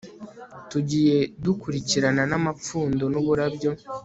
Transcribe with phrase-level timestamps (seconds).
[0.69, 3.71] tugiye dukurikirana n amapfundo n uburabyo